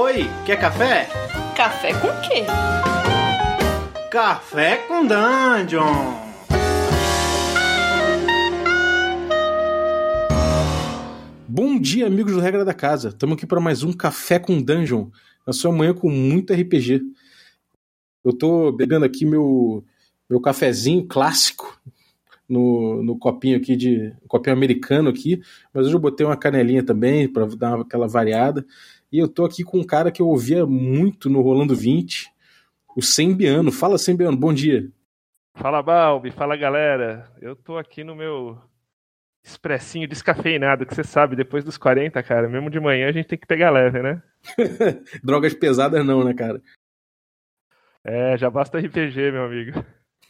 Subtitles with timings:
[0.00, 1.08] Oi, quer café?
[1.56, 2.44] Café com quê?
[4.08, 6.14] Café com Dungeon!
[11.48, 13.08] Bom dia, amigos do Regra da Casa.
[13.08, 15.08] Estamos aqui para mais um Café com Dungeon,
[15.44, 17.02] na sua manhã com muito RPG.
[18.24, 19.84] Eu tô bebendo aqui meu,
[20.30, 21.76] meu cafezinho clássico
[22.48, 25.42] no, no copinho aqui de copinho americano aqui,
[25.74, 28.64] mas hoje eu botei uma canelinha também para dar aquela variada.
[29.10, 32.30] E eu tô aqui com um cara que eu ouvia muito no Rolando 20,
[32.94, 33.72] o Sembiano.
[33.72, 34.90] Fala, Sembiano, bom dia.
[35.54, 37.32] Fala, Balbi, fala, galera.
[37.40, 38.58] Eu tô aqui no meu
[39.42, 43.38] expressinho descafeinado, que você sabe, depois dos 40, cara, mesmo de manhã a gente tem
[43.38, 44.22] que pegar leve, né?
[45.24, 46.60] Drogas pesadas não, né, cara?
[48.04, 49.84] É, já basta RPG, meu amigo.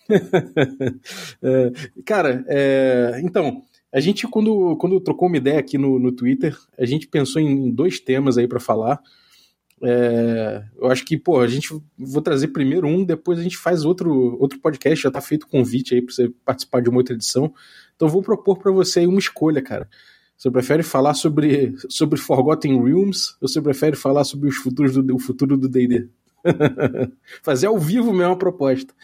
[1.42, 6.56] é, cara, é, então, a gente, quando, quando trocou uma ideia aqui no, no Twitter,
[6.78, 9.00] a gente pensou em dois temas aí para falar.
[9.82, 13.84] É, eu acho que, pô, a gente vou trazer primeiro um, depois a gente faz
[13.84, 17.14] outro, outro podcast, já tá feito o convite aí para você participar de uma outra
[17.14, 17.52] edição.
[17.96, 19.88] Então vou propor para você aí uma escolha, cara.
[20.36, 25.16] Você prefere falar sobre, sobre Forgotten Realms ou você prefere falar sobre os futuros do,
[25.16, 26.08] o futuro do D&D?
[27.42, 28.94] Fazer ao vivo mesmo a proposta.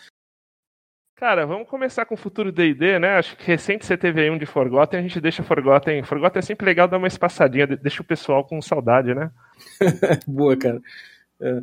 [1.17, 3.17] Cara, vamos começar com o futuro D&D, né?
[3.17, 6.03] Acho que recente você teve aí um de Forgotten, a gente deixa Forgotten.
[6.03, 9.31] Forgotten é sempre legal dar uma espaçadinha, deixa o pessoal com saudade, né?
[10.27, 10.83] Boa, cara.
[11.41, 11.63] É.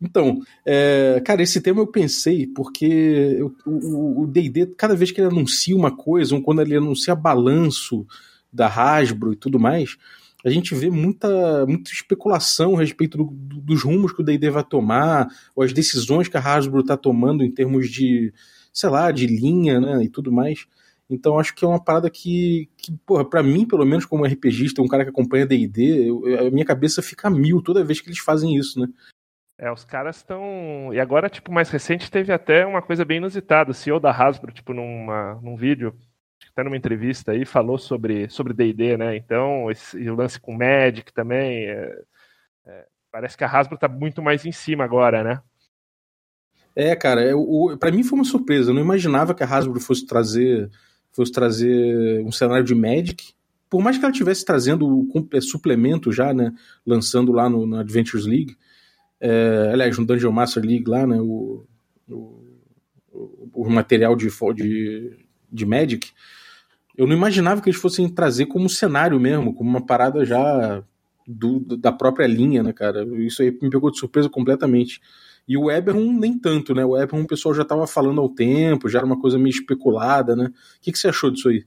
[0.00, 5.28] Então, é, cara, esse tema eu pensei porque eu, o D&D, cada vez que ele
[5.28, 8.06] anuncia uma coisa, ou quando ele anuncia balanço
[8.52, 9.96] da Hasbro e tudo mais,
[10.44, 14.48] a gente vê muita, muita especulação a respeito do, do, dos rumos que o D&D
[14.50, 18.32] vai tomar, ou as decisões que a Hasbro está tomando em termos de,
[18.72, 20.66] sei lá, de linha, né, e tudo mais.
[21.10, 24.80] Então acho que é uma parada que, que porra, pra mim, pelo menos como RPGista,
[24.80, 28.56] um cara que acompanha D&D, a minha cabeça fica mil toda vez que eles fazem
[28.56, 28.88] isso, né?
[29.58, 30.92] É, os caras estão.
[30.92, 33.70] E agora, tipo, mais recente, teve até uma coisa bem inusitada.
[33.70, 35.96] O CEO da Hasbro, tipo, numa, num vídeo,
[36.50, 39.16] até numa entrevista aí, falou sobre sobre D&D, né?
[39.16, 41.66] Então, esse, o lance com Magic também.
[41.68, 42.02] É,
[42.66, 45.40] é, parece que a Hasbro tá muito mais em cima agora, né?
[46.74, 47.22] É, cara,
[47.78, 48.70] para mim foi uma surpresa.
[48.70, 50.70] Eu não imaginava que a Hasbro fosse trazer
[51.10, 53.34] fosse trazer um cenário de Magic.
[53.68, 56.52] Por mais que ela estivesse trazendo o suplemento já, né?
[56.86, 58.56] Lançando lá no, no Adventures League
[59.22, 61.64] é, aliás, no Dungeon Master League lá, né, o,
[62.08, 65.16] o, o material de, de,
[65.50, 66.10] de Magic,
[66.98, 70.82] eu não imaginava que eles fossem trazer como cenário mesmo, como uma parada já
[71.24, 73.04] do, da própria linha, né, cara?
[73.18, 75.00] Isso aí me pegou de surpresa completamente.
[75.46, 76.84] E o Eberron nem tanto, né?
[76.84, 80.36] O Eberron o pessoal já estava falando ao tempo, já era uma coisa meio especulada,
[80.36, 80.46] né?
[80.46, 81.64] O que, que você achou disso aí?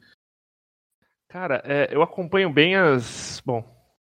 [1.28, 3.41] Cara, é, eu acompanho bem as.
[3.46, 3.64] Bom,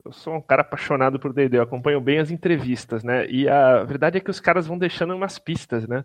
[0.04, 3.28] eu sou um cara apaixonado por D&D, eu acompanho bem as entrevistas, né?
[3.30, 6.04] E a verdade é que os caras vão deixando umas pistas, né?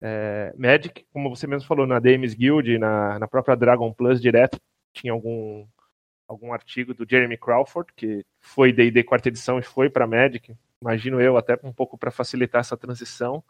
[0.00, 4.60] É, Magic, como você mesmo falou, na DMs Guild, na, na própria Dragon Plus direto,
[4.92, 5.64] tinha algum,
[6.26, 11.20] algum artigo do Jeremy Crawford, que foi D&D quarta edição e foi para Magic, imagino
[11.20, 13.42] eu, até um pouco para facilitar essa transição.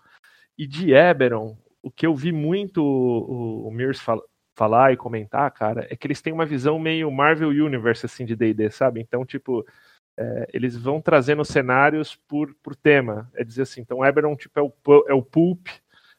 [0.56, 4.22] E de Eberron, o que eu vi muito o, o Mears fal
[4.54, 8.36] falar e comentar, cara, é que eles têm uma visão meio Marvel Universe, assim, de
[8.36, 9.00] D&D, sabe?
[9.00, 9.66] Então, tipo,
[10.14, 13.30] é, eles vão trazendo cenários por, por tema.
[13.34, 14.72] É dizer assim, então Eberron, tipo, é o,
[15.08, 15.68] é o Pulp,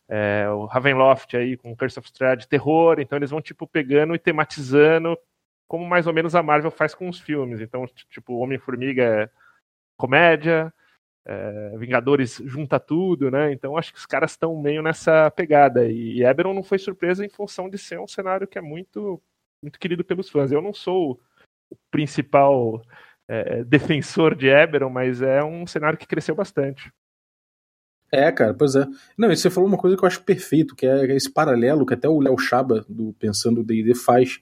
[0.10, 4.20] é, o Ravenloft aí com Curse of Strahd, terror, então eles vão, tipo, pegando e
[4.20, 5.16] tematizando
[5.68, 7.62] como mais ou menos a Marvel faz com os filmes.
[7.62, 9.30] Então, tipo, Homem-Formiga é
[9.98, 10.74] comédia,
[11.26, 13.52] é, Vingadores junta tudo, né?
[13.54, 15.88] Então acho que os caras estão meio nessa pegada.
[15.88, 19.22] E, e Eberron não foi surpresa em função de ser um cenário que é muito,
[19.62, 20.52] muito querido pelos fãs.
[20.52, 21.20] Eu não sou
[21.70, 22.82] o principal
[23.28, 26.92] é, defensor de Eberron, mas é um cenário que cresceu bastante.
[28.12, 28.86] É, cara, pois é.
[29.18, 31.96] Não, e você falou uma coisa que eu acho perfeito, que é esse paralelo que
[31.96, 34.40] até o Léo Chaba, do Pensando D&D, faz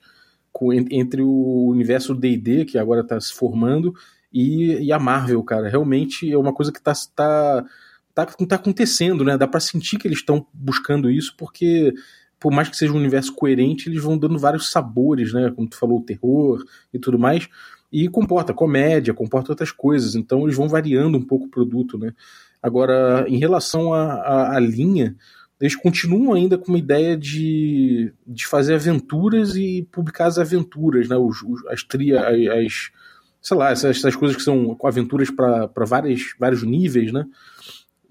[0.52, 3.94] com, entre o universo D&D, que agora está se formando,
[4.32, 5.70] e, e a Marvel, cara.
[5.70, 7.66] Realmente é uma coisa que tá, tá,
[8.14, 9.38] tá, tá acontecendo, né?
[9.38, 11.94] Dá para sentir que eles estão buscando isso, porque
[12.40, 15.52] por mais que seja um universo coerente, eles vão dando vários sabores, né?
[15.56, 16.64] Como tu falou, o terror
[16.94, 17.48] e tudo mais.
[17.92, 20.16] E comporta comédia, comporta outras coisas.
[20.16, 22.14] Então eles vão variando um pouco o produto, né?
[22.64, 25.16] Agora, em relação à linha,
[25.60, 31.16] eles continuam ainda com uma ideia de, de fazer aventuras e publicar as aventuras, né?
[31.16, 32.92] Os, os as, tria, as,
[33.42, 37.26] sei lá, essas, essas coisas que são aventuras para vários níveis, né?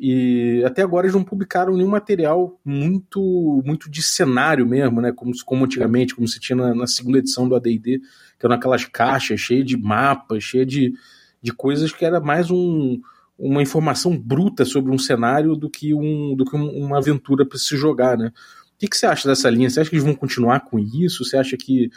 [0.03, 5.13] E até agora eles não publicaram nenhum material muito muito de cenário mesmo, né?
[5.13, 8.01] Como, como antigamente, como se tinha na, na segunda edição do AD&D,
[8.39, 10.95] que eram aquelas caixas cheias de mapas, cheias de,
[11.43, 12.99] de coisas que era mais um,
[13.39, 17.77] uma informação bruta sobre um cenário do que, um, do que uma aventura para se
[17.77, 18.29] jogar, né?
[18.29, 19.69] O que, que você acha dessa linha?
[19.69, 21.23] Você acha que eles vão continuar com isso?
[21.25, 21.91] Você acha que,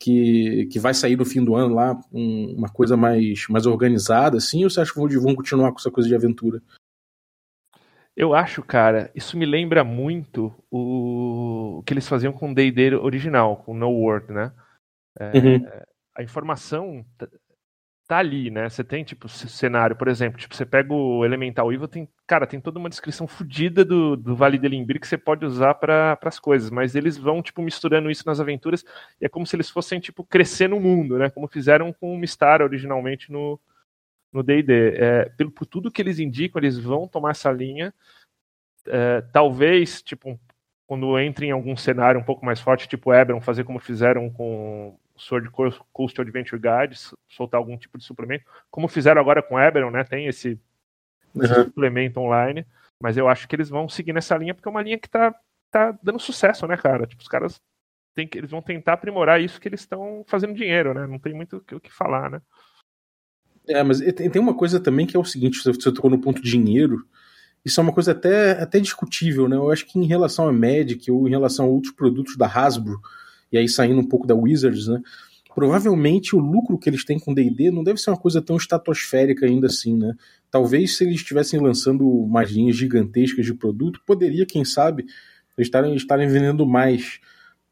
[0.00, 4.38] que, que vai sair no fim do ano lá um, uma coisa mais, mais organizada,
[4.38, 4.64] assim?
[4.64, 6.62] Ou você acha que vão, continuar com essa coisa de aventura?
[8.16, 12.94] Eu acho, cara, isso me lembra muito o, o que eles faziam com o D&D
[12.96, 14.52] original, com No Word, né?
[15.18, 15.66] É, uhum.
[16.16, 17.04] A informação
[18.10, 18.68] tá ali, né?
[18.68, 22.60] Você tem, tipo, cenário, por exemplo, tipo, você pega o Elemental Evil, tem, cara, tem
[22.60, 26.40] toda uma descrição fodida do, do Vale de Limbir que você pode usar para as
[26.40, 28.84] coisas, mas eles vão, tipo, misturando isso nas aventuras
[29.20, 31.30] e é como se eles fossem, tipo, crescer no mundo, né?
[31.30, 33.60] Como fizeram com o Mistar originalmente no
[34.32, 34.94] no D&D.
[34.96, 37.94] É, pelo, por tudo que eles indicam, eles vão tomar essa linha.
[38.86, 40.38] É, talvez, tipo,
[40.86, 44.98] quando entrem em algum cenário um pouco mais forte, tipo Eberron, fazer como fizeram com
[45.20, 45.50] Sword
[45.92, 50.02] Coast Adventure Guide, soltar algum tipo de suplemento, como fizeram agora com Eberron, né?
[50.02, 50.58] Tem esse,
[51.34, 51.44] uhum.
[51.44, 52.66] esse suplemento online,
[53.00, 55.34] mas eu acho que eles vão seguir nessa linha porque é uma linha que tá,
[55.70, 57.06] tá dando sucesso, né, cara?
[57.06, 57.60] Tipo, os caras
[58.14, 61.06] tem que, eles vão tentar aprimorar isso que eles estão fazendo dinheiro, né?
[61.06, 62.42] Não tem muito o que falar, né?
[63.68, 67.06] É, mas tem uma coisa também que é o seguinte: você tocou no ponto dinheiro.
[67.62, 69.54] Isso é uma coisa até, até discutível, né?
[69.56, 72.98] Eu acho que em relação a Magic ou em relação a outros produtos da Hasbro,
[73.52, 75.00] e aí saindo um pouco da Wizards, né?
[75.54, 79.46] Provavelmente o lucro que eles têm com D&D não deve ser uma coisa tão estratosférica
[79.46, 80.14] ainda assim, né?
[80.50, 85.06] Talvez se eles estivessem lançando mais linhas gigantescas de produto, poderia, quem sabe,
[85.58, 87.20] estarem, estarem vendendo mais.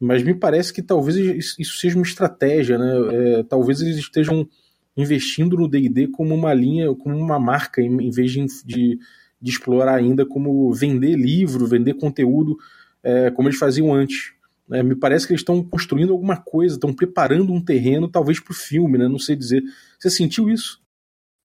[0.00, 1.16] Mas me parece que talvez
[1.58, 2.92] isso seja uma estratégia, né?
[3.12, 4.48] É, talvez eles estejam
[4.96, 8.98] investindo no D&D como uma linha, como uma marca, em, vez de, de,
[9.40, 12.56] de, explorar ainda como vender livro, vender conteúdo,
[13.02, 14.32] é, como eles faziam antes.
[14.70, 18.52] É, me parece que eles estão construindo alguma coisa, estão preparando um terreno, talvez para
[18.52, 19.08] o filme, né?
[19.08, 19.62] Não sei dizer.
[19.98, 20.80] Você sentiu isso?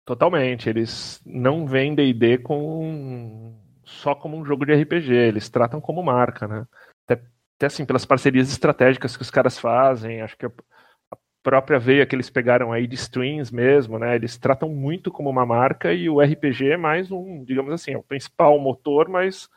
[0.06, 0.70] Totalmente.
[0.70, 3.54] Eles não veem D&D com
[3.84, 5.14] só como um jogo de RPG.
[5.14, 6.66] Eles tratam como marca, né?
[7.06, 7.24] Até,
[7.58, 10.22] até assim pelas parcerias estratégicas que os caras fazem.
[10.22, 10.52] Acho que a
[11.42, 14.16] própria veia que eles pegaram aí de streams mesmo, né?
[14.16, 17.98] Eles tratam muito como uma marca e o RPG é mais um, digamos assim, é
[17.98, 19.50] o principal motor, mas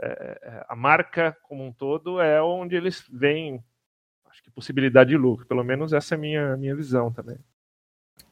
[0.00, 3.62] é, é, a marca como um todo é onde eles veem,
[4.30, 5.46] acho que possibilidade de lucro.
[5.46, 7.38] Pelo menos essa é a minha, minha visão também.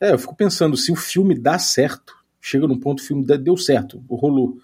[0.00, 3.56] É, eu fico pensando, se o filme dá certo, chega num ponto, o filme deu
[3.56, 4.58] certo, rolou.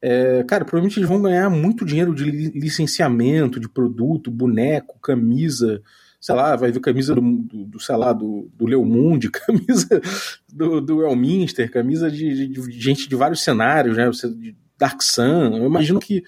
[0.00, 5.80] É, cara, provavelmente eles vão ganhar muito dinheiro de licenciamento, de produto, boneco, camisa,
[6.20, 10.00] sei lá, vai ver camisa do, do, sei lá, do, do Leomundi, camisa
[10.52, 14.10] do, do Elminster, camisa de, de, de, gente de vários cenários, né?
[14.82, 15.56] Dark Sun.
[15.56, 16.24] Eu imagino que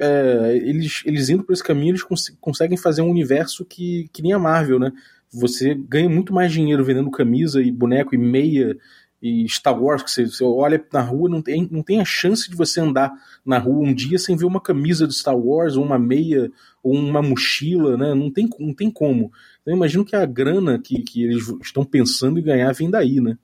[0.00, 4.22] é, eles, eles indo por esse caminho, eles cons conseguem fazer um universo que, que
[4.22, 4.92] nem a Marvel, né?
[5.32, 8.76] Você ganha muito mais dinheiro vendendo camisa e boneco e meia
[9.22, 12.50] e Star Wars, que você, você, olha na rua, não tem, não tem a chance
[12.50, 13.12] de você andar
[13.46, 16.50] na rua um dia sem ver uma camisa de Star Wars, ou uma meia,
[16.82, 18.14] ou uma mochila, né?
[18.14, 19.30] Não tem, não tem como.
[19.60, 23.20] Então, eu imagino que a grana que, que eles estão pensando em ganhar vem daí,
[23.20, 23.38] né?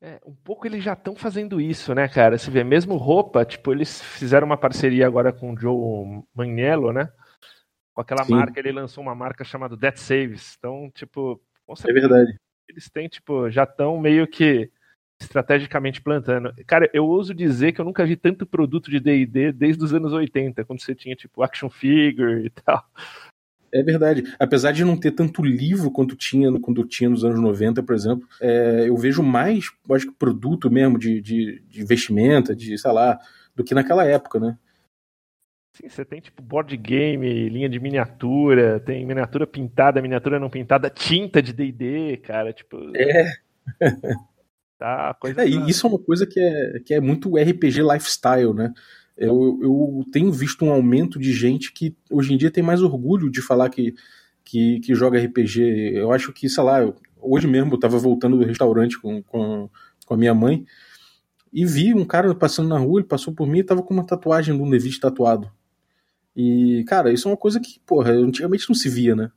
[0.00, 2.38] É, um pouco eles já estão fazendo isso, né, cara?
[2.38, 7.12] Você vê, mesmo roupa, tipo, eles fizeram uma parceria agora com o Joe Maniello, né?
[7.92, 8.34] Com aquela Sim.
[8.34, 10.54] marca, ele lançou uma marca chamada Dead Saves.
[10.56, 11.40] Então, tipo,
[11.86, 12.38] é verdade.
[12.68, 14.70] Eles têm, tipo, já estão meio que
[15.20, 16.54] estrategicamente plantando.
[16.64, 20.12] Cara, eu ouso dizer que eu nunca vi tanto produto de D&D desde os anos
[20.12, 22.84] 80, quando você tinha, tipo, action figure e tal.
[23.72, 24.24] É verdade.
[24.38, 28.26] Apesar de não ter tanto livro quanto tinha quando tinha nos anos 90, por exemplo,
[28.40, 33.18] é, eu vejo mais, acho que produto mesmo de, de, de vestimenta, de, sei lá,
[33.54, 34.56] do que naquela época, né?
[35.74, 40.90] Sim, você tem tipo board game, linha de miniatura, tem miniatura pintada, miniatura não pintada,
[40.90, 42.76] tinta de D&D, cara, tipo...
[42.96, 43.32] É.
[44.78, 48.72] Tá, coisa é, isso é uma coisa que é, que é muito RPG lifestyle, né?
[49.18, 53.28] Eu, eu tenho visto um aumento de gente que hoje em dia tem mais orgulho
[53.28, 53.94] de falar que,
[54.44, 55.92] que, que joga RPG.
[55.94, 56.78] Eu acho que, sei lá,
[57.16, 59.68] hoje mesmo eu tava voltando do restaurante com, com,
[60.06, 60.64] com a minha mãe
[61.52, 64.06] e vi um cara passando na rua, ele passou por mim e tava com uma
[64.06, 65.50] tatuagem do Nevis tatuado.
[66.36, 69.32] E, cara, isso é uma coisa que, porra, antigamente não se via, né?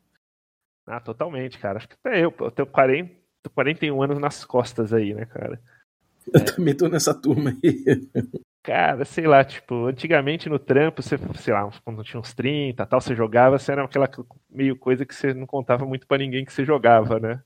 [0.85, 1.77] Ah, totalmente, cara.
[1.77, 3.11] Acho que até eu, eu tenho 40,
[3.55, 5.59] 41 anos nas costas aí, né, cara?
[6.27, 6.43] Eu é.
[6.43, 8.07] também tô nessa turma aí.
[8.63, 13.01] Cara, sei lá, tipo, antigamente no trampo, você, sei lá, quando tinha uns 30 tal,
[13.01, 14.09] você jogava, você era aquela
[14.49, 17.41] meio coisa que você não contava muito para ninguém que você jogava, né?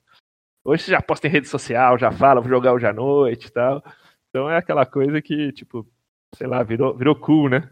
[0.63, 3.51] Hoje você já posta em rede social, já fala, vou jogar hoje à noite e
[3.51, 3.81] tal.
[4.29, 5.87] Então é aquela coisa que, tipo,
[6.35, 7.69] sei lá, virou, virou cool, né?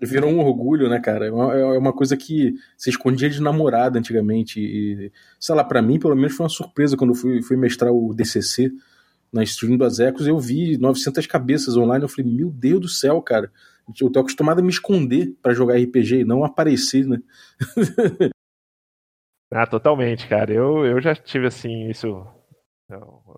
[0.00, 1.26] Virou um orgulho, né, cara?
[1.26, 4.58] É uma, é uma coisa que se escondia de namorada antigamente.
[4.58, 8.14] E, sei lá, para mim, pelo menos, foi uma surpresa quando fui, fui mestrar o
[8.14, 8.72] DCC
[9.32, 12.04] na stream do Azecos, eu vi 900 cabeças online.
[12.04, 13.50] Eu falei, meu Deus do céu, cara.
[14.00, 17.18] Eu tô acostumado a me esconder para jogar RPG e não aparecer, né?
[19.50, 20.52] ah, totalmente, cara.
[20.52, 22.26] Eu, eu já tive assim, isso.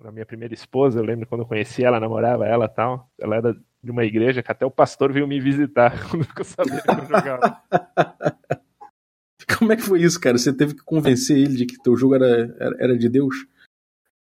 [0.03, 3.09] Na minha primeira esposa, eu lembro quando eu conheci ela, namorava ela tal.
[3.19, 6.83] Ela era de uma igreja que até o pastor veio me visitar quando ficou sabendo
[6.83, 7.63] que eu jogava.
[9.59, 10.37] Como é que foi isso, cara?
[10.37, 13.35] Você teve que convencer ele de que teu jogo era, era, era de Deus?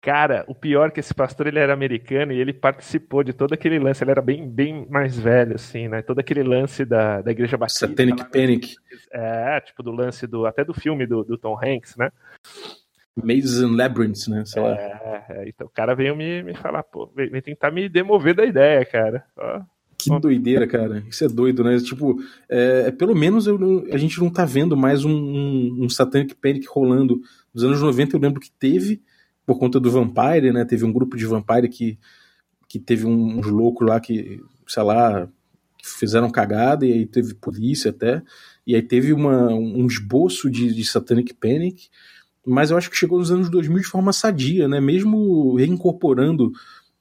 [0.06, 3.54] Cara, o pior é que esse pastor ele era americano e ele participou de todo
[3.54, 4.04] aquele lance.
[4.04, 6.04] Ele era bem, bem mais velho, assim, né?
[6.04, 7.88] Todo aquele lance da, da Igreja Batista.
[7.88, 8.76] Satanic lá, Panic.
[9.12, 12.12] É, tipo do lance do até do filme do, do Tom Hanks, né?
[13.16, 14.46] Mazes and Labyrinths, né?
[14.46, 14.76] Sei lá.
[14.76, 18.46] É, é, então o cara veio me, me falar, pô, vem tentar me demover da
[18.46, 19.26] ideia, cara.
[19.36, 19.62] Ó,
[19.98, 21.04] que doideira, cara.
[21.10, 21.80] Isso é doido, né?
[21.80, 25.90] Tipo, é, é pelo menos eu, a gente não tá vendo mais um, um, um
[25.90, 27.20] Satanic Panic rolando.
[27.52, 29.02] Nos anos 90 eu lembro que teve,
[29.46, 30.66] por conta do Vampire, né?
[30.66, 32.00] Teve um grupo de Vampire que,
[32.68, 35.30] que teve uns loucos lá que, sei lá,
[35.84, 38.24] fizeram cagada e aí teve polícia até.
[38.66, 41.88] E aí teve uma, um esboço de, de Satanic Panic,
[42.46, 44.80] mas eu acho que chegou nos anos 2000 de forma sadia, né?
[44.80, 46.52] Mesmo reincorporando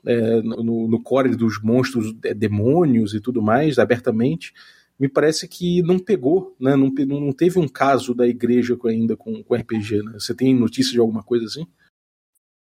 [0.05, 4.53] é, no, no core dos monstros é, demônios e tudo mais, abertamente,
[4.99, 6.77] me parece que não pegou, né?
[6.77, 10.13] Não, não teve um caso da igreja ainda com, com RPG, né?
[10.19, 11.67] Você tem notícia de alguma coisa assim?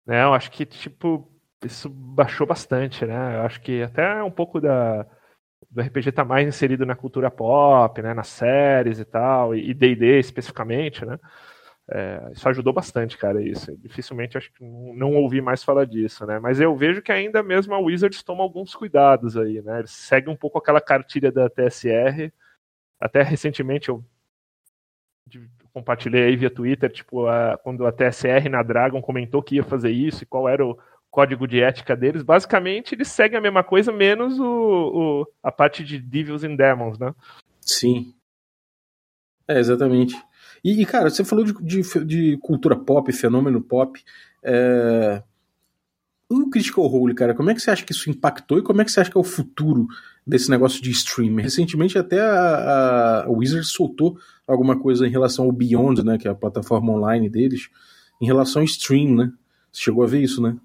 [0.05, 1.31] Não, acho que, tipo,
[1.63, 3.37] isso baixou bastante, né?
[3.37, 5.05] Eu acho que até um pouco da,
[5.71, 8.13] do RPG tá mais inserido na cultura pop, né?
[8.13, 11.19] Nas séries e tal, e D&D especificamente, né?
[11.89, 13.75] É, isso ajudou bastante, cara, isso.
[13.77, 16.39] Dificilmente acho que não, ouvi mais falar disso, né?
[16.39, 19.79] Mas eu vejo que ainda mesmo a Wizards toma alguns cuidados aí, né?
[19.79, 22.31] Eles seguem um pouco aquela cartilha da TSR.
[22.99, 24.03] Até recentemente eu
[25.73, 29.91] compartilhei aí via Twitter, tipo, a, quando a TSR na Dragon comentou que ia fazer
[29.91, 30.77] isso e qual era o
[31.09, 35.83] código de ética deles, basicamente eles seguem a mesma coisa, menos o, o a parte
[35.83, 37.13] de Devils and Demons, né?
[37.61, 38.13] Sim.
[39.47, 40.15] É, exatamente.
[40.63, 44.01] E, e cara, você falou de, de, de, cultura pop, fenômeno pop.
[44.41, 45.21] É...
[46.33, 48.85] O Critical Role, cara, como é que você acha que isso impactou e como é
[48.85, 49.87] que você acha que é o futuro
[50.25, 51.35] desse negócio de stream?
[51.35, 56.31] Recentemente até a, a Wizard soltou alguma coisa em relação ao Beyond, né, que é
[56.31, 57.69] a plataforma online deles,
[58.19, 59.31] em relação ao stream, né?
[59.71, 60.57] Você chegou a ver isso, né?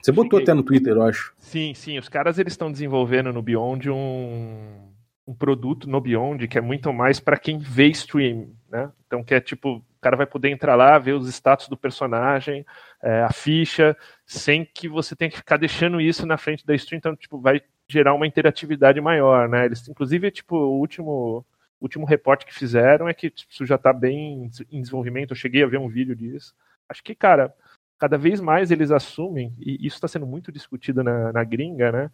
[0.00, 0.52] Você botou Cheguei.
[0.52, 1.34] até no Twitter, eu acho.
[1.38, 1.98] Sim, sim.
[1.98, 4.92] Os caras eles estão desenvolvendo no Beyond um,
[5.26, 8.92] um produto no Beyond que é muito mais para quem vê stream, né?
[9.06, 12.64] Então que é tipo, o cara vai poder entrar lá, ver os status do personagem,
[13.02, 13.96] é, a ficha,
[14.26, 17.60] sem que você tenha que ficar deixando isso na frente da stream, então tipo, vai
[17.88, 19.66] gerar uma interatividade maior, né?
[19.66, 21.44] Eles, inclusive, tipo, o último
[21.80, 25.32] último reporte que fizeram é que tipo, isso já está bem em desenvolvimento.
[25.32, 26.54] Eu cheguei a ver um vídeo disso.
[26.88, 27.54] Acho que, cara,
[27.98, 32.10] cada vez mais eles assumem, e isso está sendo muito discutido na, na gringa, né?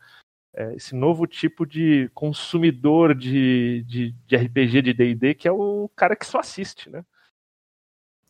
[0.54, 5.88] é, esse novo tipo de consumidor de, de, de RPG de D&D, que é o
[5.94, 7.04] cara que só assiste, né?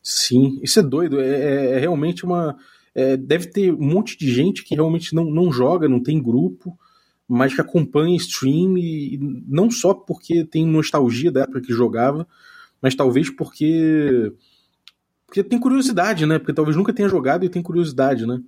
[0.01, 2.57] Sim, isso é doido, é, é, é realmente uma...
[2.93, 6.77] É, deve ter um monte de gente que realmente não, não joga, não tem grupo,
[7.27, 12.27] mas que acompanha stream e, e não só porque tem nostalgia da época que jogava,
[12.81, 14.33] mas talvez porque
[15.25, 16.37] porque tem curiosidade, né?
[16.37, 18.41] Porque talvez nunca tenha jogado e tem curiosidade, né?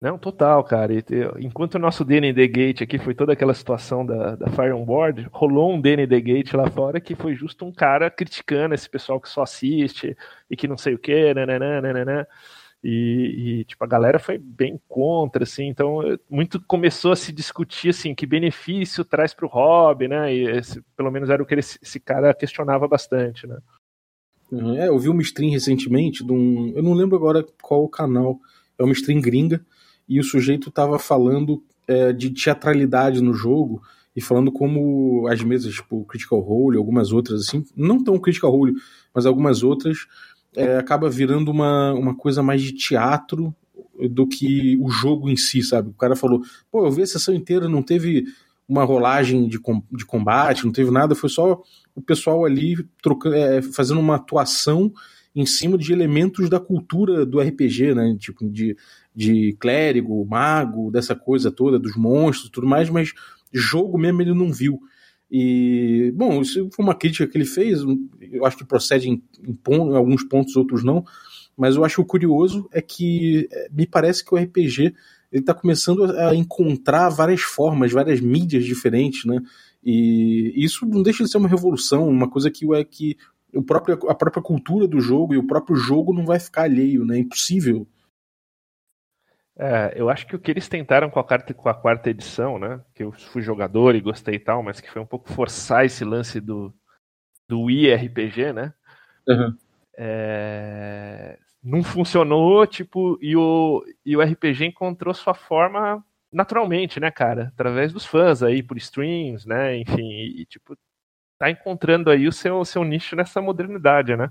[0.00, 0.92] Não, total, cara.
[1.38, 5.28] Enquanto o nosso DND Gate aqui foi toda aquela situação da, da Fire on Board,
[5.30, 9.28] rolou um DND Gate lá fora que foi justo um cara criticando esse pessoal que
[9.28, 10.16] só assiste
[10.50, 12.26] e que não sei o que, nananana,
[12.82, 17.90] e, e, tipo, a galera foi bem contra, assim, então muito começou a se discutir,
[17.90, 21.54] assim, que benefício traz para o hobby, né, e esse, pelo menos era o que
[21.54, 23.58] esse cara questionava bastante, né.
[24.78, 28.38] É, eu vi uma stream recentemente de um, eu não lembro agora qual o canal,
[28.78, 29.64] é uma stream gringa,
[30.08, 33.82] e o sujeito estava falando é, de teatralidade no jogo
[34.14, 38.74] e falando como as mesas, tipo Critical Role, algumas outras assim, não tão Critical Role,
[39.14, 40.06] mas algumas outras,
[40.56, 43.54] é, acaba virando uma, uma coisa mais de teatro
[44.10, 45.90] do que o jogo em si, sabe?
[45.90, 48.24] O cara falou, pô, eu vi a sessão inteira, não teve
[48.68, 49.58] uma rolagem de,
[49.92, 51.62] de combate, não teve nada, foi só
[51.94, 54.92] o pessoal ali trocando, é, fazendo uma atuação
[55.34, 58.16] em cima de elementos da cultura do RPG, né?
[58.18, 58.76] Tipo, de
[59.14, 63.12] de clérigo, mago, dessa coisa toda, dos monstros tudo mais, mas
[63.52, 64.80] jogo mesmo ele não viu.
[65.34, 67.80] E, bom, isso foi uma crítica que ele fez,
[68.20, 71.02] eu acho que procede em, em, em alguns pontos, outros não,
[71.56, 74.94] mas eu acho curioso é que é, me parece que o RPG
[75.32, 79.40] ele está começando a encontrar várias formas, várias mídias diferentes, né?
[79.82, 83.16] E isso não deixa de ser uma revolução, uma coisa que é que
[83.54, 87.06] o próprio, a própria cultura do jogo e o próprio jogo não vai ficar alheio,
[87.06, 87.16] né?
[87.16, 87.86] É impossível
[89.58, 92.58] É, eu acho que o que eles tentaram com a, quarta, com a quarta edição,
[92.58, 92.80] né?
[92.94, 96.04] Que eu fui jogador e gostei e tal, mas que foi um pouco forçar esse
[96.04, 96.72] lance do,
[97.48, 98.72] do IRPG, né?
[99.28, 99.56] Uhum.
[99.96, 107.52] É, não funcionou, tipo, e o, e o RPG encontrou sua forma naturalmente, né, cara?
[107.54, 109.76] Através dos fãs aí, por streams, né?
[109.76, 110.76] Enfim, e, tipo,
[111.38, 114.30] tá encontrando aí o seu, seu nicho nessa modernidade, né?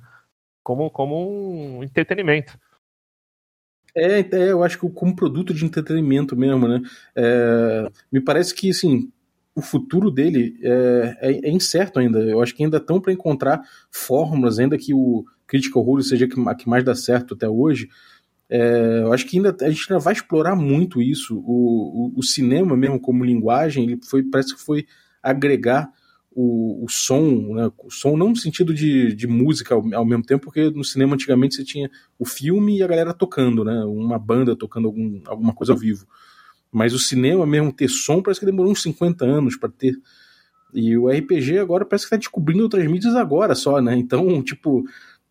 [0.64, 2.58] Como, como um entretenimento.
[3.96, 6.82] É, é, eu acho que como produto de entretenimento mesmo, né?
[7.16, 9.12] É, me parece que, assim,
[9.54, 12.20] o futuro dele é, é, é incerto ainda.
[12.20, 16.56] Eu acho que ainda estão para encontrar fórmulas, ainda que o Critical Role seja a
[16.56, 17.90] que mais dá certo até hoje.
[18.50, 21.38] É, eu acho que ainda a gente ainda vai explorar muito isso.
[21.40, 24.86] O, o, o cinema mesmo como linguagem, ele foi parece que foi
[25.22, 25.90] agregar
[26.34, 27.72] o, o som, né?
[27.78, 31.16] o som não no sentido de, de música ao, ao, mesmo tempo, porque no cinema
[31.16, 33.84] antigamente você tinha o filme e a galera tocando, né?
[33.84, 36.06] uma banda tocando algum, alguma coisa ao vivo.
[36.72, 39.98] Mas o cinema mesmo ter som parece que demorou uns 50 anos para ter.
[40.74, 43.94] E o RPG agora parece que está descobrindo outras mídias agora só, né?
[43.98, 44.86] Então, tipo,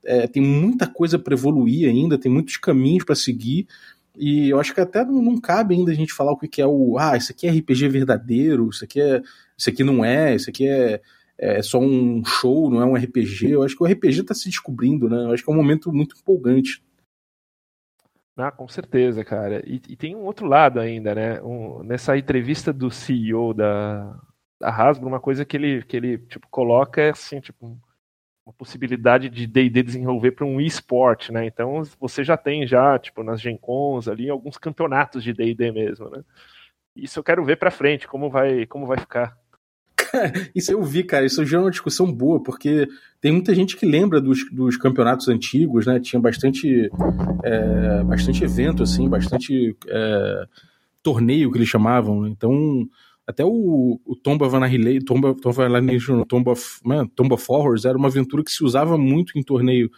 [0.04, 3.66] é, tem muita coisa para evoluir ainda, tem muitos caminhos para seguir.
[4.16, 6.61] E eu acho que até não, não, cabe ainda a gente falar o que, que
[6.61, 6.99] é o.
[6.99, 9.23] Ah, isso aqui é RPG verdadeiro, isso aqui é.
[9.61, 11.02] Isso aqui não é, isso aqui é,
[11.37, 13.50] é só um show, não é um RPG.
[13.50, 15.19] Eu acho que o RPG está se descobrindo, né?
[15.25, 16.83] Eu acho que é um momento muito empolgante.
[18.38, 19.62] Ah, com certeza, cara.
[19.67, 21.43] E, e tem um outro lado ainda, né?
[21.43, 24.19] Um, nessa entrevista do CEO da,
[24.59, 27.79] da Hasbro, uma coisa que ele, que ele tipo, coloca é assim, tipo,
[28.47, 31.45] uma possibilidade de D&D desenvolver para um e-sport, né?
[31.45, 36.09] Então você já tem já, tipo, nas Gen Cons ali, alguns campeonatos de D&D mesmo,
[36.09, 36.25] né?
[36.97, 39.39] Isso eu quero ver para frente, como vai, como vai ficar.
[40.55, 42.88] isso eu vi, cara, isso já é uma discussão boa, porque
[43.21, 46.00] tem muita gente que lembra dos, dos campeonatos antigos, né?
[46.00, 46.90] Tinha bastante,
[47.45, 50.45] é, bastante evento, assim, bastante é,
[51.02, 52.26] torneio que eles chamavam?
[52.26, 52.88] Então
[53.31, 57.44] até o, o Tomb of Annihilation, Tomb, Tomb of Annihilation, Tomb of, man, Tomb of
[57.49, 59.88] Horrors era uma aventura que se usava muito em torneio.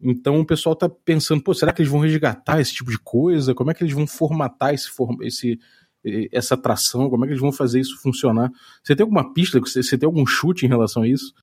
[0.00, 3.54] Então o pessoal tá pensando, pô, será que eles vão resgatar esse tipo de coisa?
[3.54, 4.88] Como é que eles vão formatar esse,
[5.22, 5.58] esse,
[6.32, 7.10] essa atração?
[7.10, 8.50] Como é que eles vão fazer isso funcionar?
[8.82, 9.58] Você tem alguma pista?
[9.60, 11.34] Você, tem algum chute em relação a isso?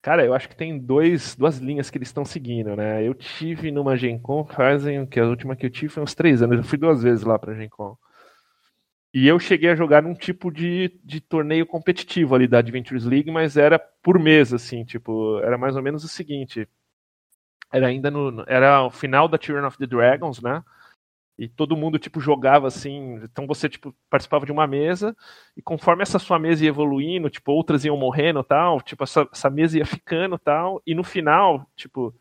[0.00, 3.06] Cara, eu acho que tem dois, duas linhas que eles estão seguindo, né?
[3.06, 6.42] Eu tive numa Gen Con, fazem, que a última que eu tive foi uns três
[6.42, 7.96] anos, eu fui duas vezes lá pra Gen Con.
[9.14, 13.30] E eu cheguei a jogar num tipo de, de torneio competitivo ali da Adventures League,
[13.30, 16.66] mas era por mês, assim, tipo, era mais ou menos o seguinte.
[17.70, 18.44] Era ainda no.
[18.46, 20.62] Era o final da Tyrion of the Dragons, né?
[21.38, 23.16] E todo mundo, tipo, jogava assim.
[23.24, 25.16] Então você, tipo, participava de uma mesa,
[25.56, 29.50] e conforme essa sua mesa ia evoluindo, tipo, outras iam morrendo tal, tipo, essa, essa
[29.50, 32.14] mesa ia ficando tal, e no final, tipo,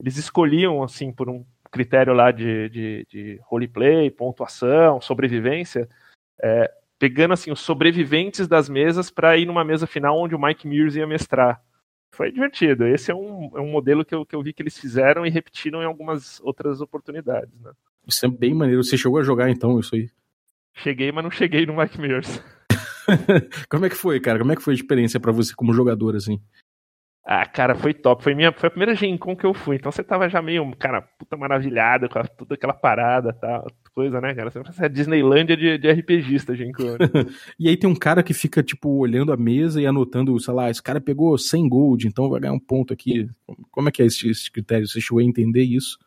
[0.00, 5.88] eles escolhiam, assim, por um critério lá de, de, de roleplay, pontuação, sobrevivência
[6.40, 10.66] é, pegando assim os sobreviventes das mesas para ir numa mesa final onde o Mike
[10.66, 11.62] Mears ia mestrar.
[12.14, 12.86] Foi divertido.
[12.86, 15.30] Esse é um, é um modelo que eu, que eu vi que eles fizeram e
[15.30, 17.52] repetiram em algumas outras oportunidades.
[17.60, 17.70] Né?
[18.08, 18.82] Isso é bem maneiro.
[18.82, 20.08] Você chegou a jogar então isso aí?
[20.74, 22.42] Cheguei, mas não cheguei no Mike Mears.
[23.68, 24.38] Como é que foi, cara?
[24.38, 26.40] Como é que foi a experiência para você como jogador assim?
[27.30, 28.22] Ah, cara, foi top.
[28.24, 29.76] Foi, minha, foi a primeira Gen Con que eu fui.
[29.76, 34.18] Então você tava já meio, cara, puta maravilhado com a, toda aquela parada tal, coisa,
[34.18, 34.50] né, cara?
[34.50, 36.96] Você é a Disneylândia de, de RPGista, Gen Con.
[37.60, 40.70] e aí tem um cara que fica, tipo, olhando a mesa e anotando, sei lá,
[40.70, 43.28] esse cara pegou 100 gold, então vai ganhar um ponto aqui.
[43.70, 44.86] Como é que é esse, esse critério?
[44.86, 45.98] Você chegou a entender isso?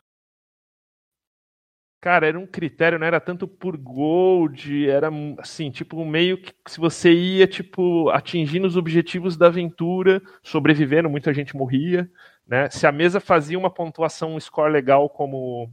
[2.02, 6.80] Cara, era um critério, não era tanto por gold, era assim, tipo, meio que se
[6.80, 12.10] você ia, tipo, atingindo os objetivos da aventura, sobrevivendo, muita gente morria,
[12.44, 12.68] né?
[12.70, 15.72] Se a mesa fazia uma pontuação, um score legal como,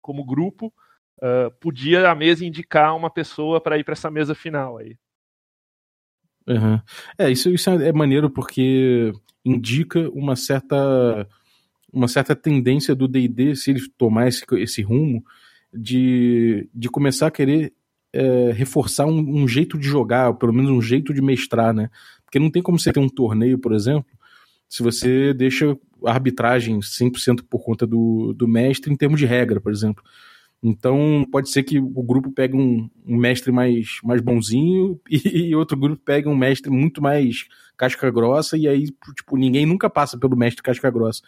[0.00, 0.72] como grupo,
[1.16, 4.96] uh, podia a mesa indicar uma pessoa para ir para essa mesa final aí.
[6.46, 6.80] Uhum.
[7.18, 9.12] É, isso, isso é maneiro porque
[9.44, 11.26] indica uma certa
[11.92, 15.24] uma certa tendência do D&D, se ele tomar esse, esse rumo,
[15.72, 17.72] de, de começar a querer
[18.12, 21.90] é, reforçar um, um, jeito de jogar, ou pelo menos um jeito de mestrar, né?
[22.24, 24.10] Porque não tem como você ter um torneio, por exemplo,
[24.68, 29.60] se você deixa a arbitragem 100% por conta do, do mestre em termos de regra,
[29.60, 30.02] por exemplo.
[30.62, 35.54] Então, pode ser que o grupo pegue um, um mestre mais, mais bonzinho e, e,
[35.54, 37.46] outro grupo pegue um mestre muito mais
[37.76, 41.22] casca grossa e aí, tipo, ninguém nunca passa pelo mestre casca grossa.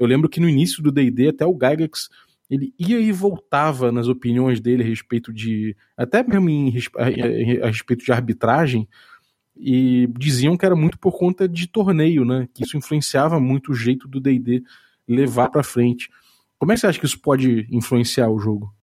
[0.00, 2.08] Eu lembro que no início do D&D até o Gygax
[2.50, 6.72] ele ia e voltava nas opiniões dele a respeito de até mesmo em,
[7.62, 8.88] a, respeito de arbitragem
[9.54, 12.48] e diziam que era muito por conta de torneio, né?
[12.54, 14.62] Que isso influenciava muito o jeito do D&D
[15.06, 16.08] levar para frente.
[16.58, 18.74] Como é que você acha que isso pode influenciar o jogo?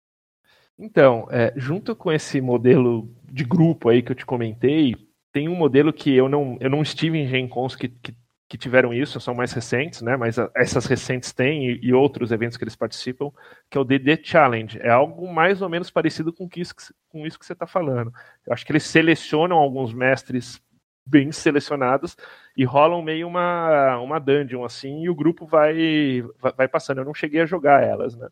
[0.77, 4.95] Então, é, junto com esse modelo de grupo aí que eu te comentei,
[5.33, 8.13] tem um modelo que eu não, eu não estive em Gen Cons que, que,
[8.49, 10.15] que tiveram isso, são mais recentes, né?
[10.15, 13.29] Mas essas recentes têm e, e, outros eventos que eles participam,
[13.69, 14.79] que é o DD Challenge.
[14.81, 16.73] É algo mais ou menos parecido com, isso,
[17.09, 18.11] com isso que você está falando.
[18.45, 20.61] Eu acho que eles selecionam alguns mestres
[21.05, 22.15] bem selecionados
[22.55, 26.23] e rolam meio uma, uma dungeon assim e o grupo vai,
[26.55, 26.99] vai passando.
[26.99, 28.29] Eu não cheguei a jogar elas, né?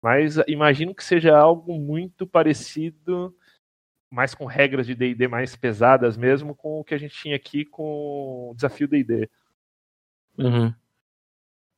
[0.00, 3.34] Mas imagino que seja algo muito parecido,
[4.10, 7.64] mais com regras de D&D mais pesadas mesmo, com o que a gente tinha aqui
[7.64, 9.28] com o desafio D&D.
[10.38, 10.72] Uhum.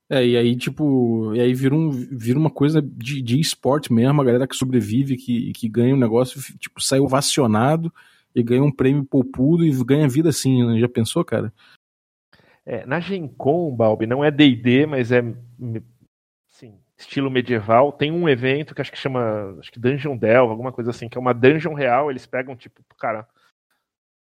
[0.09, 4.21] É, e aí, tipo, e aí vira, um, vira uma coisa de, de esporte mesmo,
[4.21, 7.91] a galera que sobrevive, que, que ganha um negócio, tipo, sai ovacionado
[8.35, 10.79] e ganha um prêmio poupudo e ganha vida assim, né?
[10.79, 11.53] Já pensou, cara?
[12.65, 15.23] É, na Gen Con, Balbi, não é D&D, mas é
[16.51, 17.93] assim, estilo medieval.
[17.93, 21.17] Tem um evento que acho que chama, acho que Dungeon Delve, alguma coisa assim, que
[21.17, 23.25] é uma dungeon real, eles pegam, tipo, cara,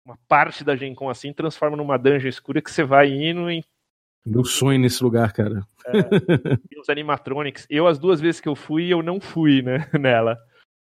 [0.05, 3.64] uma parte da Gen Con assim, transforma numa dungeon escura que você vai indo em
[4.26, 5.66] meu sonho nesse lugar, cara.
[5.87, 5.98] É,
[6.70, 7.66] e os animatronics.
[7.70, 10.38] Eu, as duas vezes que eu fui, eu não fui, né, nela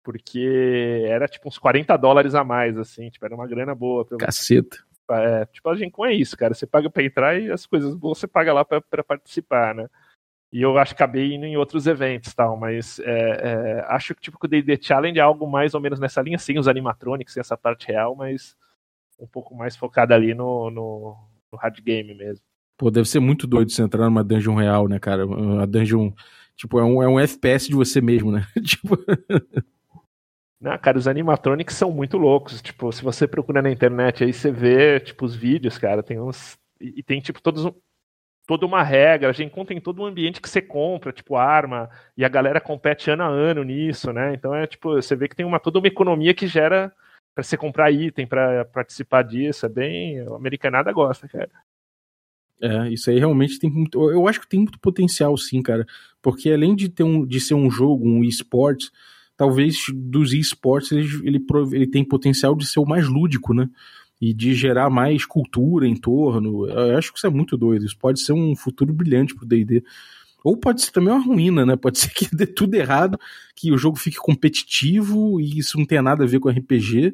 [0.04, 4.06] porque era tipo uns 40 dólares a mais, assim, tipo, era uma grana boa.
[4.06, 4.78] Pra Caceta.
[5.10, 6.54] É, tipo, a Gencom é isso, cara.
[6.54, 9.90] Você paga pra entrar e as coisas boas você paga lá pra, pra participar, né?
[10.52, 14.22] E eu acho que acabei indo em outros eventos tal, mas é, é, acho que
[14.22, 17.34] tipo, que o D&D Challenge é algo mais ou menos nessa linha, sem os animatronics,
[17.34, 18.56] sem essa parte real, mas
[19.20, 21.18] um pouco mais focada ali no, no,
[21.52, 22.46] no hard game mesmo.
[22.84, 25.26] Pô, deve ser muito doido você entrar numa dungeon real, né, cara?
[25.26, 26.12] Uma dungeon,
[26.54, 28.46] tipo, é um, é um FPS de você mesmo, né?
[28.62, 28.98] tipo...
[30.60, 32.62] Não, cara, os animatronics são muito loucos.
[32.62, 36.58] Tipo, se você procura na internet aí, você vê, tipo, os vídeos, cara, tem uns.
[36.78, 37.72] E, tem, tipo, todos
[38.46, 41.90] toda uma regra, a gente conta em todo um ambiente que você compra, tipo arma,
[42.18, 44.34] e a galera compete ano a ano nisso, né?
[44.34, 46.92] Então é tipo, você vê que tem uma toda uma economia que gera
[47.34, 51.50] para você comprar item, para participar disso, é bem, a americanada gosta, cara.
[52.62, 55.86] É, isso aí realmente tem muito, eu acho que tem muito potencial sim, cara,
[56.22, 58.90] porque além de ter um de ser um jogo, um esportes,
[59.36, 63.70] talvez dos esportes ele, ele, ele tem potencial de ser o mais lúdico, né?
[64.22, 66.66] E de gerar mais cultura em torno.
[66.68, 67.86] Eu acho que isso é muito doido.
[67.86, 69.84] Isso pode ser um futuro brilhante pro DD.
[70.44, 71.76] Ou pode ser também uma ruína, né?
[71.76, 73.20] Pode ser que dê tudo errado,
[73.56, 77.14] que o jogo fique competitivo e isso não tenha nada a ver com RPG.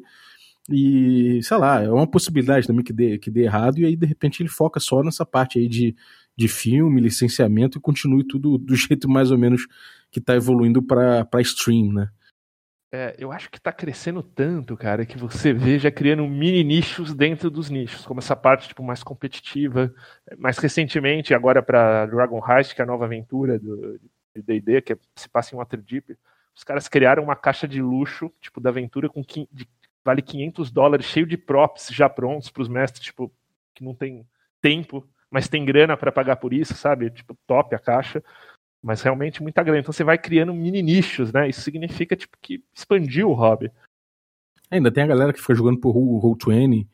[0.70, 4.06] E, sei lá, é uma possibilidade também que dê, que dê errado, e aí de
[4.06, 5.96] repente ele foca só nessa parte aí de,
[6.36, 9.66] de filme, licenciamento e continue tudo do jeito mais ou menos
[10.10, 12.08] que tá evoluindo para stream, né?
[12.92, 17.14] É, eu acho que tá crescendo tanto, cara, que você vê já criando mini nichos
[17.14, 19.94] dentro dos nichos, como essa parte tipo mais competitiva.
[20.36, 24.00] Mais recentemente, agora para Dragon Heist, que é a nova aventura do
[24.34, 26.16] D&D, que é, se passa em Waterdeep,
[26.52, 29.68] os caras criaram uma caixa de luxo, tipo da aventura com de,
[30.04, 33.32] vale 500 dólares, cheio de props já prontos para os mestres, tipo
[33.74, 34.26] que não tem
[34.60, 37.10] tempo, mas tem grana para pagar por isso, sabe?
[37.10, 38.22] Tipo top a caixa
[38.82, 39.80] mas realmente muita grana.
[39.80, 41.48] Então você vai criando mini nichos, né?
[41.48, 43.70] Isso significa tipo que expandiu o hobby.
[44.70, 46.86] Ainda tem a galera que fica jogando por Roll20,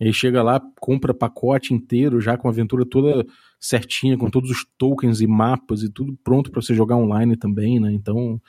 [0.00, 3.24] e aí chega lá, compra pacote inteiro já com a aventura toda
[3.60, 7.78] certinha, com todos os tokens e mapas e tudo pronto para você jogar online também,
[7.78, 7.92] né?
[7.92, 8.40] Então,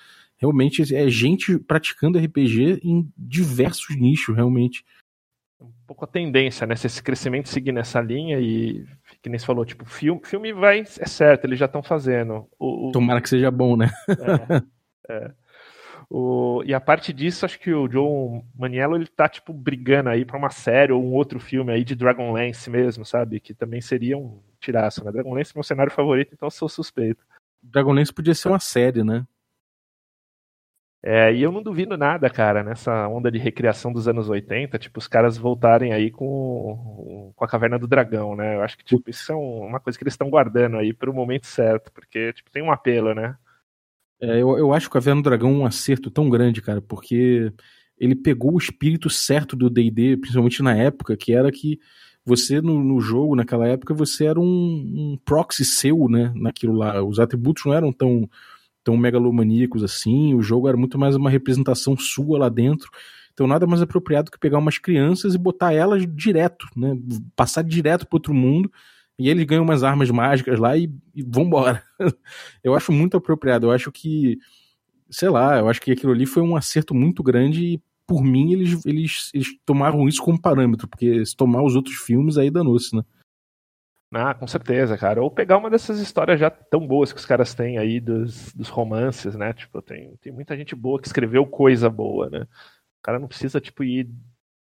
[0.44, 4.84] realmente é gente praticando RPG em diversos nichos, realmente.
[5.62, 6.76] Um pouco a tendência, né?
[6.76, 8.86] Se esse crescimento seguir nessa linha e
[9.22, 12.46] que nem você falou, tipo, filme, filme vai, é certo, eles já estão fazendo.
[12.60, 12.92] O, o...
[12.92, 13.90] Tomara que seja bom, né?
[15.10, 15.32] é, é.
[16.10, 20.26] O, e a parte disso, acho que o Joe Maniello, ele tá, tipo, brigando aí
[20.26, 23.40] pra uma série ou um outro filme aí de Dragonlance mesmo, sabe?
[23.40, 25.12] Que também seria um tiraço, né?
[25.12, 27.24] Dragonlance é meu cenário favorito, então eu sou suspeito.
[27.62, 29.26] Dragonlance podia ser uma série, né?
[31.06, 35.00] É, e eu não duvido nada, cara, nessa onda de recriação dos anos 80, tipo,
[35.00, 38.56] os caras voltarem aí com, com a Caverna do Dragão, né?
[38.56, 41.14] Eu acho que, tipo, isso é uma coisa que eles estão guardando aí para o
[41.14, 43.36] momento certo, porque, tipo, tem um apelo, né?
[44.22, 47.52] É, eu, eu acho Caverna do Dragão é um acerto tão grande, cara, porque
[47.98, 51.82] ele pegou o espírito certo do D&D, principalmente na época, que era que
[52.26, 57.04] você no, no jogo, naquela época, você era um, um proxy seu, né, naquilo lá.
[57.04, 58.30] Os atributos não eram tão
[58.84, 60.34] tão megalomaníacos assim.
[60.34, 62.90] O jogo era muito mais uma representação sua lá dentro.
[63.34, 66.96] Então nada mais apropriado que pegar umas crianças e botar elas direto, né?
[67.36, 68.72] Passar direto para outro mundo
[69.18, 71.84] e eles ganham umas armas mágicas lá e, e vambora.
[72.64, 73.68] eu acho muito apropriado.
[73.68, 74.38] Eu acho que,
[75.10, 78.54] sei lá, eu acho que aquilo ali foi um acerto muito grande e por mim
[78.54, 82.96] eles, eles, eles tomaram isso como parâmetro, porque se tomar os outros filmes aí danou-se,
[82.96, 83.04] né?
[84.14, 85.24] Ah, com certeza, cara.
[85.24, 88.70] Ou pegar uma dessas histórias já tão boas que os caras têm aí dos, dos
[88.70, 89.54] romances, né?
[89.54, 92.42] Tipo, tem, tem muita gente boa que escreveu coisa boa, né?
[92.42, 94.08] O cara não precisa, tipo, ir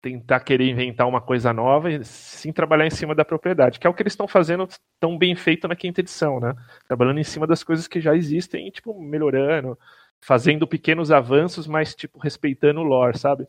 [0.02, 3.90] tentar querer inventar uma coisa nova e sim trabalhar em cima da propriedade, que é
[3.90, 4.68] o que eles estão fazendo
[5.00, 6.54] tão bem feito na quinta edição, né?
[6.88, 9.78] Trabalhando em cima das coisas que já existem e, tipo, melhorando,
[10.22, 13.48] fazendo pequenos avanços, mas, tipo, respeitando o lore, sabe?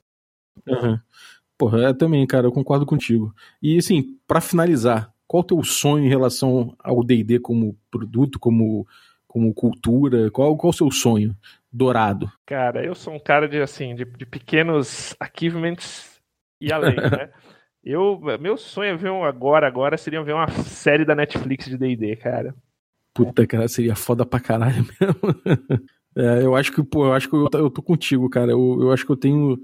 [0.67, 0.99] Uhum.
[1.59, 3.35] Porra, é também, cara, eu concordo contigo.
[3.63, 8.87] E, assim, para finalizar, qual o teu sonho em relação ao D&D como produto, como,
[9.27, 10.31] como cultura?
[10.31, 11.37] Qual, qual o seu sonho
[11.73, 12.31] dourado?
[12.47, 16.21] Cara, eu sou um cara de assim, de, de pequenos achievements
[16.61, 17.31] e além, né?
[17.89, 21.79] Eu, meu sonho é ver um, agora, agora seria ver uma série da Netflix de
[21.79, 22.53] D&D, cara.
[23.15, 25.87] Puta, cara, seria foda pra caralho mesmo.
[26.17, 28.51] é, eu acho que, pô, eu acho que eu, eu tô contigo, cara.
[28.51, 29.57] Eu, eu acho que eu tenho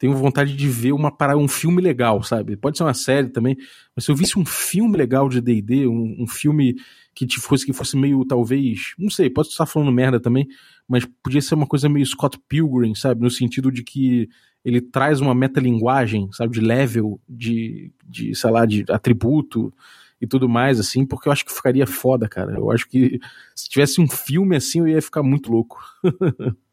[0.00, 2.56] tenho vontade de ver uma para um filme legal, sabe?
[2.56, 3.54] Pode ser uma série também,
[3.94, 6.74] mas se eu visse um filme legal de D&D, um, um, filme
[7.14, 10.48] que te fosse que fosse meio talvez, não sei, pode estar falando merda também,
[10.88, 13.20] mas podia ser uma coisa meio Scott Pilgrim, sabe?
[13.20, 14.26] No sentido de que
[14.64, 19.70] ele traz uma metalinguagem, sabe, de level, de, de sei lá, de atributo
[20.18, 22.54] e tudo mais, assim, porque eu acho que ficaria foda, cara.
[22.56, 23.20] Eu acho que
[23.54, 25.78] se tivesse um filme assim, eu ia ficar muito louco.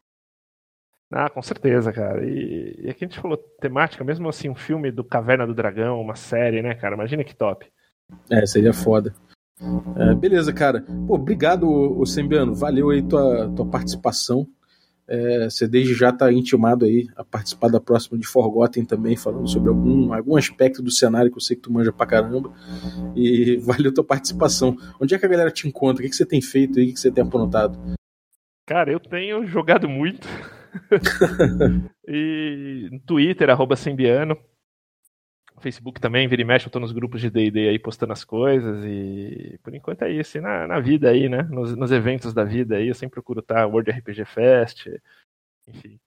[1.10, 2.24] Ah, com certeza, cara.
[2.24, 6.00] E, e aqui a gente falou temática, mesmo assim, um filme do Caverna do Dragão,
[6.00, 6.94] uma série, né, cara?
[6.94, 7.66] Imagina que top.
[8.30, 9.14] É, seria foda.
[9.96, 10.84] É, beleza, cara.
[11.06, 12.54] Pô, obrigado, ô Sembiano.
[12.54, 14.46] Valeu aí tua, tua participação.
[15.10, 19.48] É, você desde já tá intimado aí a participar da próxima de Forgotten também, falando
[19.48, 22.52] sobre algum, algum aspecto do cenário que eu sei que tu manja pra caramba.
[23.16, 24.76] E valeu tua participação.
[25.00, 26.02] Onde é que a galera te encontra?
[26.02, 26.84] O que, que você tem feito aí?
[26.84, 27.78] O que, que você tem aprontado?
[28.66, 30.28] Cara, eu tenho jogado muito.
[32.06, 34.36] e no Twitter, arroba Sembiano.
[35.60, 38.84] Facebook também, vira e mexe, eu tô nos grupos de D&D aí postando as coisas
[38.84, 40.38] e por enquanto é isso.
[40.38, 43.40] E na, na vida aí, né, nos, nos, eventos da vida aí, eu sempre procuro
[43.40, 44.86] estar World RPG Fest,
[45.66, 45.98] enfim.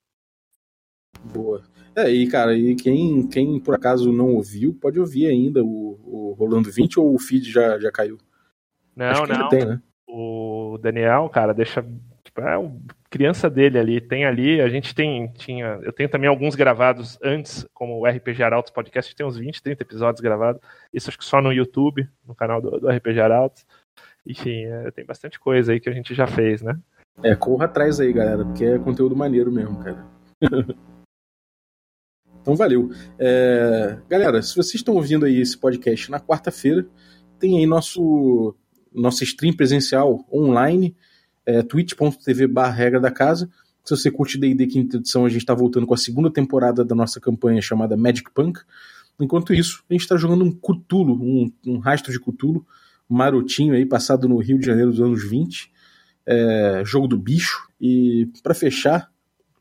[1.22, 1.62] Boa.
[1.94, 6.32] É, e cara, e quem, quem por acaso não ouviu, pode ouvir ainda o, o
[6.32, 8.16] Rolando 20 ou o feed já, já caiu?
[8.96, 9.48] Não, não.
[9.50, 9.82] Tem, né?
[10.08, 11.84] O Daniel, cara, deixa
[12.32, 12.58] Tipo, é a
[13.12, 17.66] criança dele ali, tem ali, a gente tem, tinha, eu tenho também alguns gravados antes,
[17.74, 20.62] como o RPG Arautos Podcast, tem uns 20, 30 episódios gravados,
[20.94, 23.66] isso acho que só no YouTube, no canal do, do RPG Arautos,
[24.26, 26.80] enfim, é, tem bastante coisa aí que a gente já fez, né?
[27.22, 30.06] É, corra atrás aí, galera, porque é conteúdo maneiro mesmo, cara.
[32.40, 32.88] então valeu.
[33.18, 36.86] É, galera, se vocês estão ouvindo aí esse podcast na quarta-feira,
[37.38, 38.56] tem aí nosso
[38.90, 40.96] nossa stream presencial online,
[41.46, 43.50] é, twitch.tv barra regra da casa.
[43.84, 46.94] Se você curte D&D quinta edição, a gente está voltando com a segunda temporada da
[46.94, 48.60] nossa campanha chamada Magic Punk.
[49.20, 52.64] Enquanto isso, a gente está jogando um Cthulhu, um, um, rastro de Cthulhu,
[53.08, 55.70] marotinho aí, passado no Rio de Janeiro dos anos 20.
[56.24, 57.68] É, jogo do bicho.
[57.80, 59.10] E para fechar,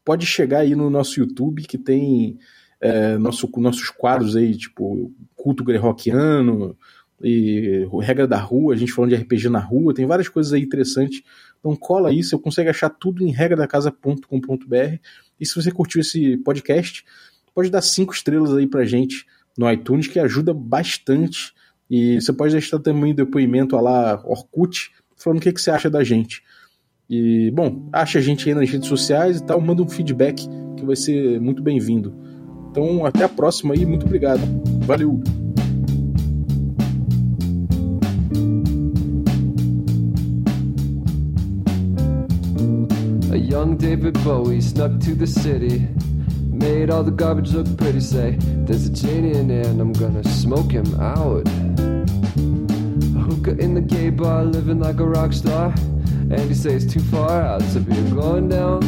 [0.06, 2.38] pode chegar aí no nosso YouTube, que tem
[2.80, 6.78] é, nosso, nossos quadros aí, tipo culto greyhawkiano
[7.24, 10.62] e regra da rua, a gente falando de RPG na rua, tem várias coisas aí
[10.62, 11.22] interessantes
[11.62, 14.97] então cola aí, você consegue achar tudo em regradacasa.com.br.
[15.39, 17.06] E se você curtiu esse podcast,
[17.54, 19.26] pode dar cinco estrelas aí pra gente
[19.58, 21.54] no iTunes, que ajuda bastante.
[21.89, 25.89] E você pode deixar também um depoimento lá Orkut, falando o que, que você acha
[25.89, 26.41] da gente.
[27.10, 30.47] E, bom, acha a gente aí nas redes sociais e tal, manda um feedback
[30.78, 32.15] que vai ser muito bem-vindo.
[32.71, 34.41] Então, até a próxima aí, muito obrigado.
[34.86, 35.21] Valeu!
[43.62, 45.88] Young David Bowie snuck to the city.
[46.50, 48.00] Made all the garbage look pretty.
[48.00, 51.47] Say, there's a genie in there and I'm gonna smoke him out.
[53.28, 55.67] Hookah in the gay bar, living like a rock star.
[56.32, 58.80] And he says too far out to be going down,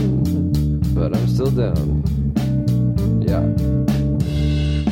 [0.96, 2.02] but I'm still down.
[3.22, 3.46] Yeah.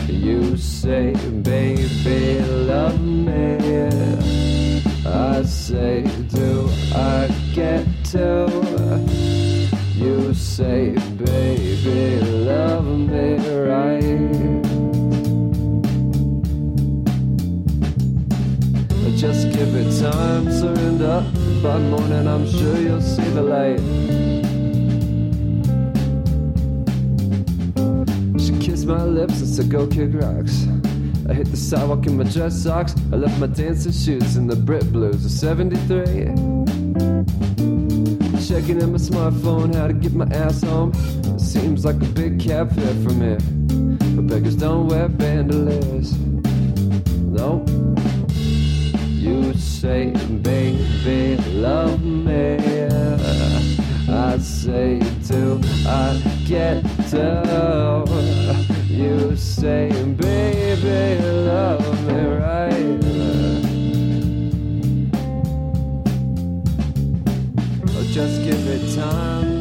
[0.07, 2.39] You say, baby,
[2.69, 3.57] love me.
[5.07, 9.40] I say, do I get to?
[10.01, 14.01] You say, baby, love me right.
[19.15, 21.23] Just give it time, surrender.
[21.61, 23.79] By morning, I'm sure you'll see the light.
[28.41, 30.65] She kissed my lips and said, Go kick rocks.
[31.29, 32.95] I hit the sidewalk in my dress socks.
[33.13, 36.51] I left my dancing shoes in the Brit Blues of 73
[38.51, 40.91] checking in my smartphone how to get my ass home.
[41.23, 43.37] It seems like a big cab fare from here.
[44.13, 46.17] But beggars don't wear bandoliers.
[47.37, 47.63] No.
[49.07, 50.11] You say,
[50.41, 52.57] baby, love me.
[54.09, 58.05] I say, do I get down?
[58.89, 59.87] You say,
[60.17, 63.10] baby, love me right.
[68.11, 69.60] Just give it time,